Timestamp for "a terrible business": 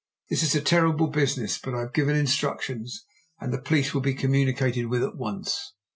0.55-1.59